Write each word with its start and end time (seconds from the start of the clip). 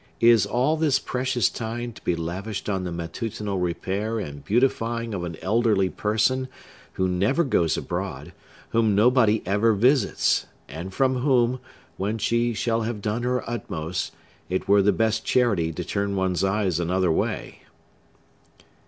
Is 0.19 0.47
all 0.47 0.77
this 0.77 0.97
precious 0.97 1.47
time 1.47 1.93
to 1.93 2.01
be 2.03 2.15
lavished 2.15 2.67
on 2.67 2.85
the 2.85 2.91
matutinal 2.91 3.59
repair 3.59 4.17
and 4.17 4.43
beautifying 4.43 5.13
of 5.13 5.23
an 5.23 5.37
elderly 5.43 5.89
person, 5.89 6.47
who 6.93 7.07
never 7.07 7.43
goes 7.43 7.77
abroad, 7.77 8.33
whom 8.69 8.95
nobody 8.95 9.43
ever 9.45 9.73
visits, 9.73 10.47
and 10.67 10.91
from 10.91 11.17
whom, 11.17 11.59
when 11.97 12.17
she 12.17 12.51
shall 12.55 12.81
have 12.81 12.99
done 12.99 13.21
her 13.21 13.47
utmost, 13.47 14.11
it 14.49 14.67
were 14.67 14.81
the 14.81 14.91
best 14.91 15.23
charity 15.23 15.71
to 15.71 15.83
turn 15.85 16.15
one's 16.15 16.43
eyes 16.43 16.79
another 16.79 17.11
way? 17.11 17.59